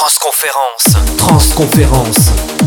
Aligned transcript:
Transconférence. 0.00 0.96
Transconférence. 1.18 2.59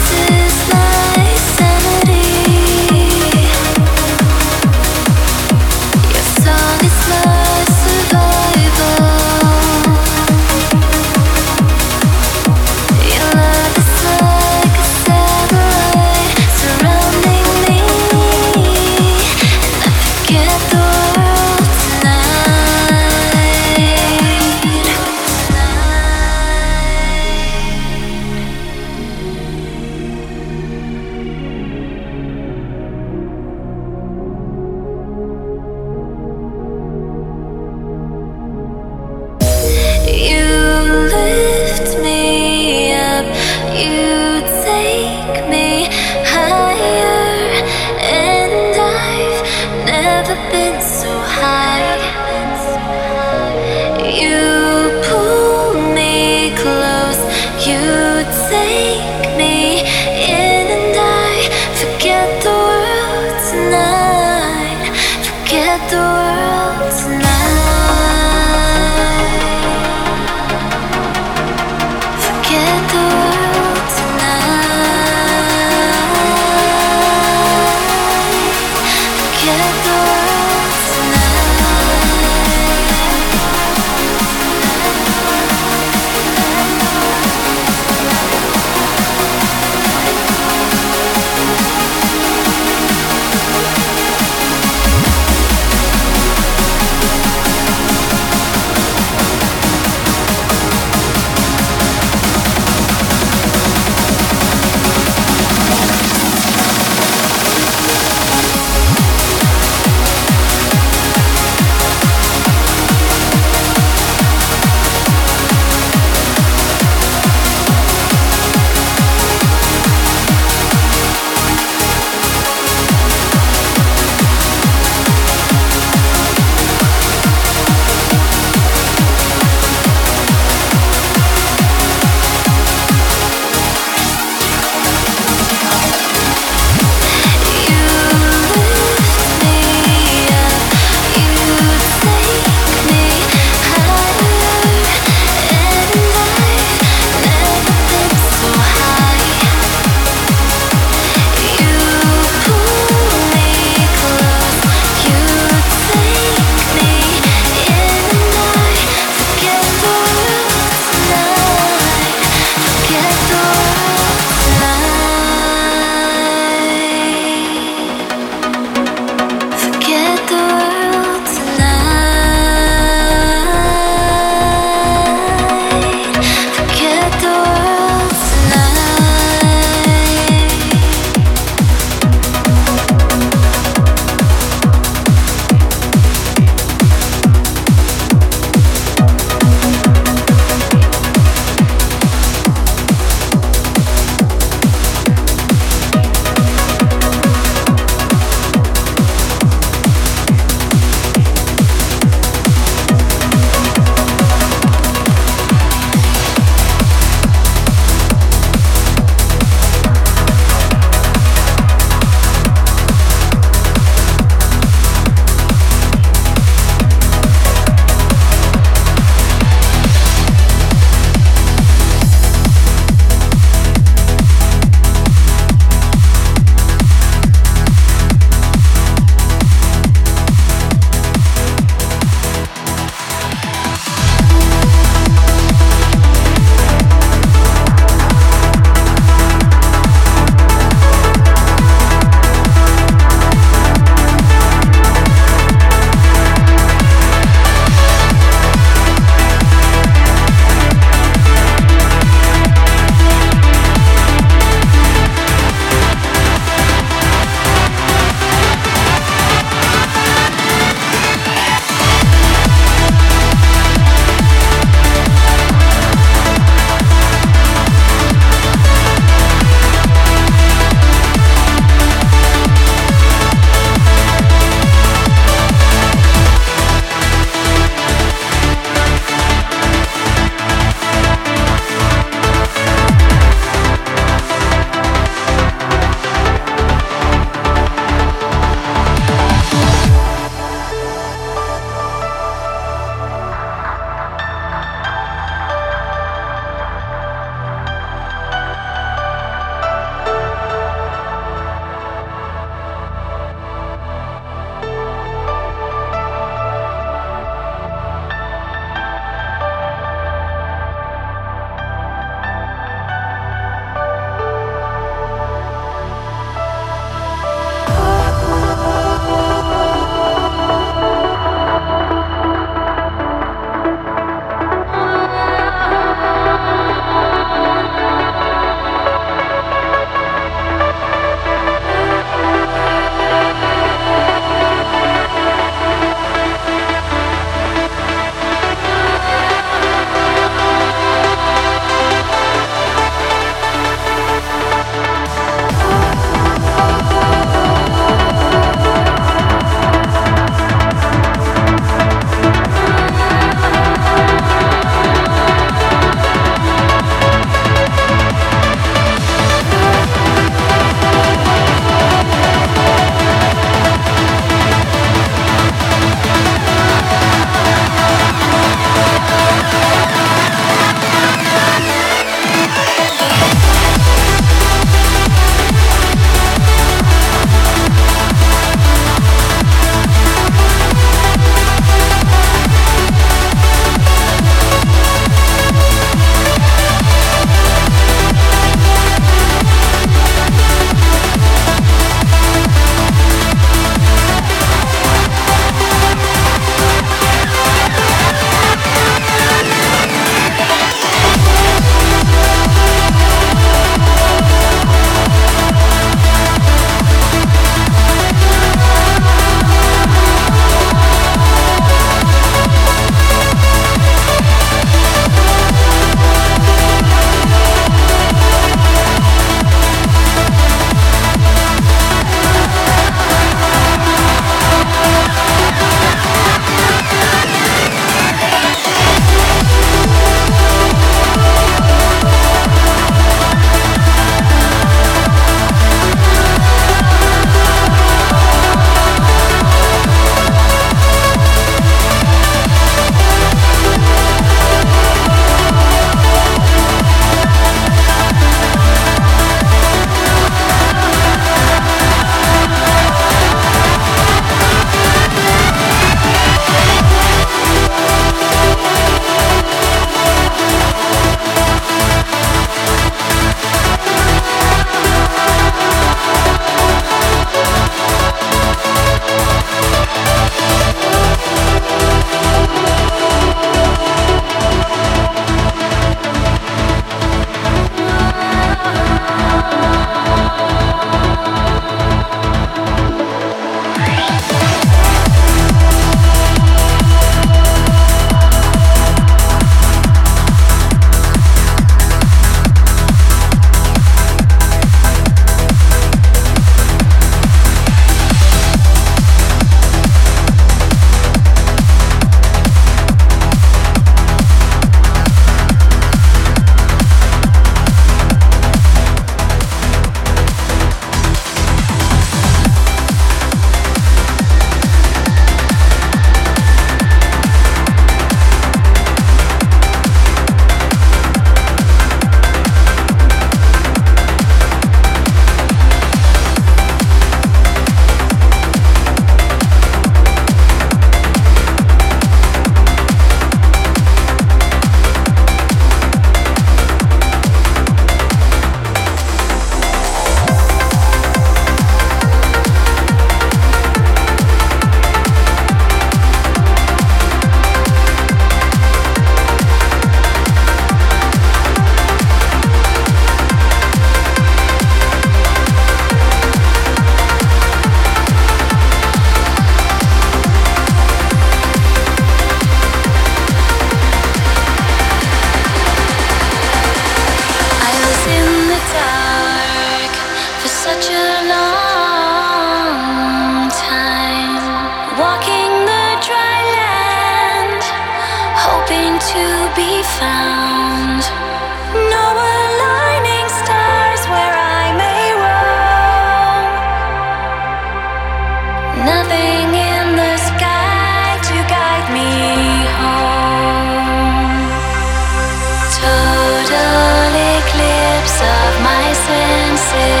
pieces 599.71 600.00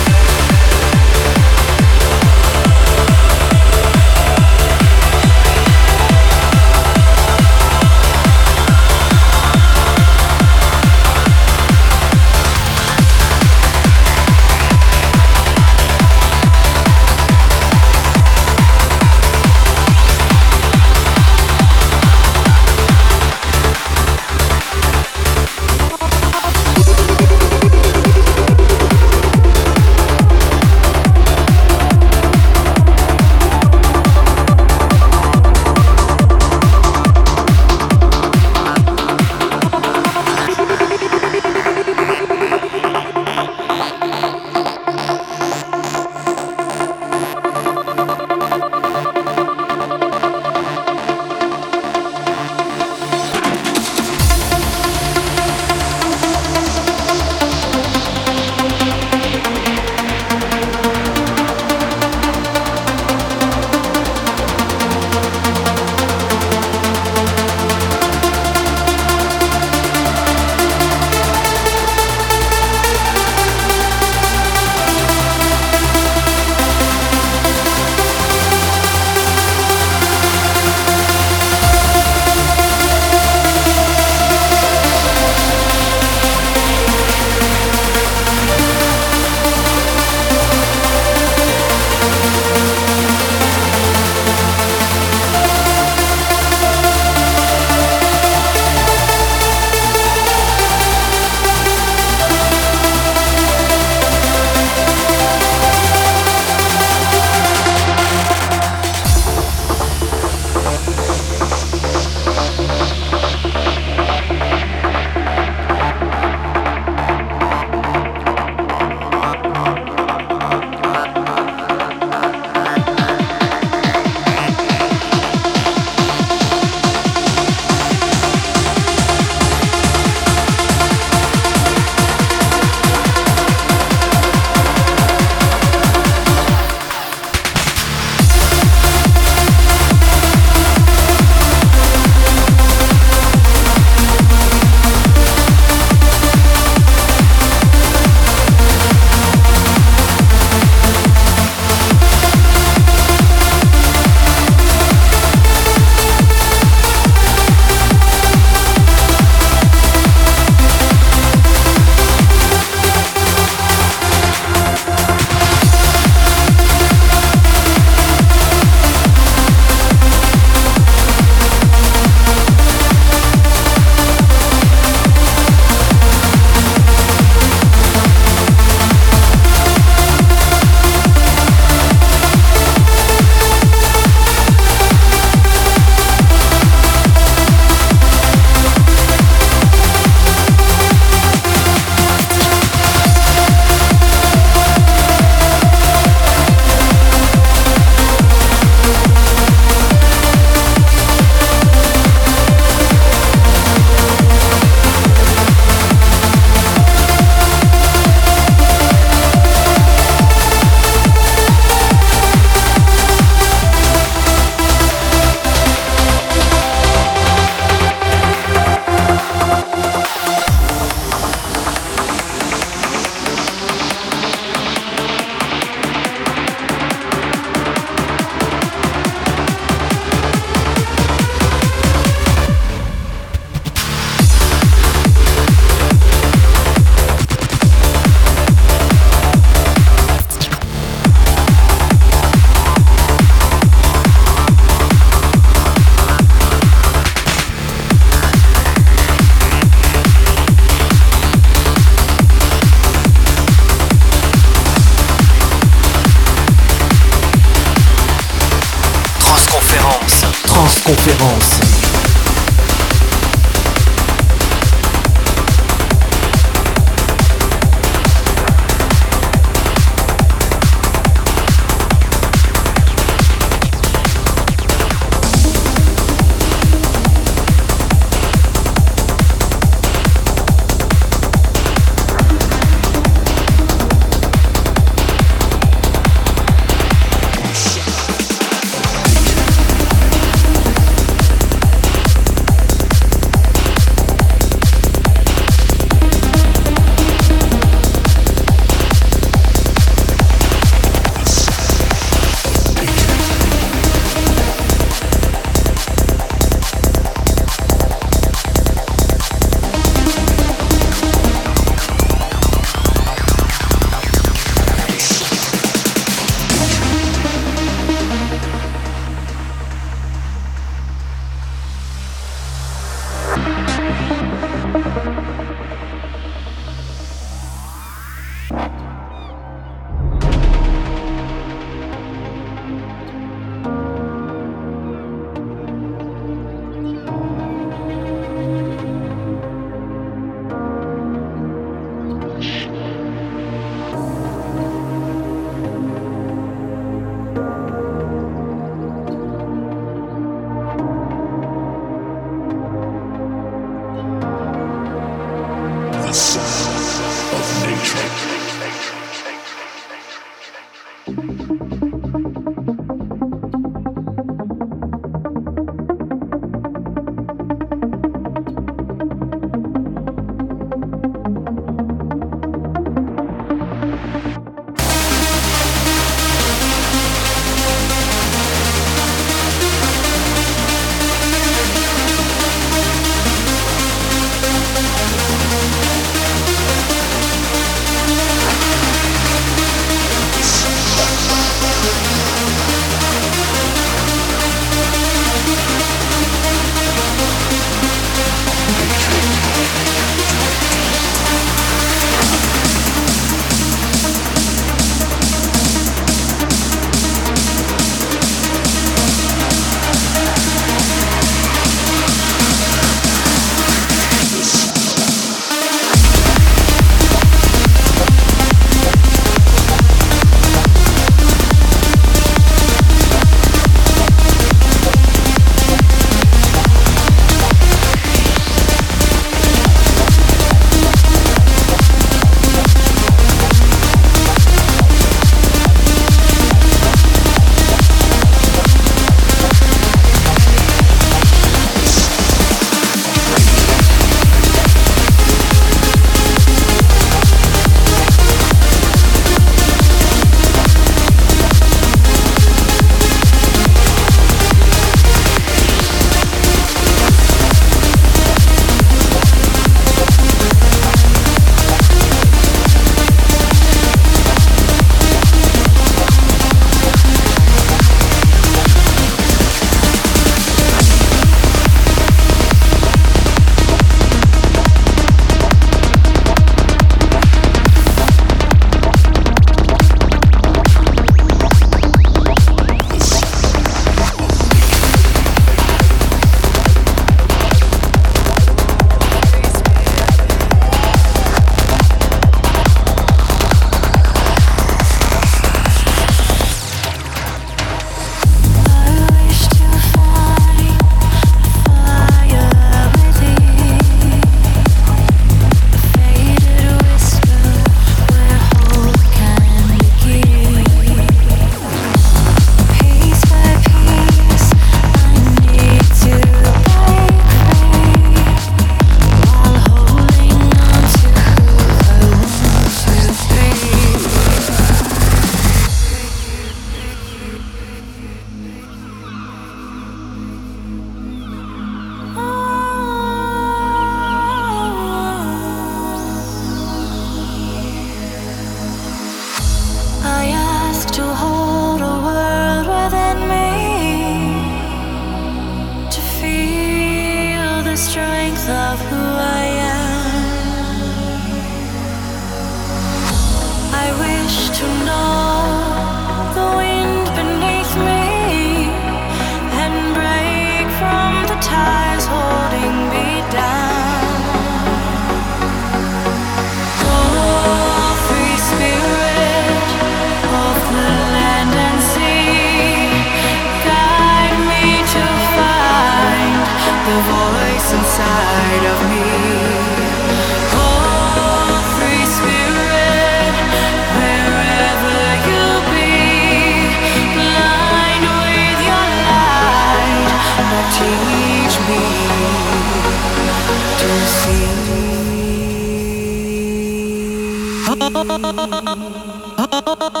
Oh 598.06 600.00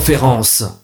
Transconférence. 0.00 0.79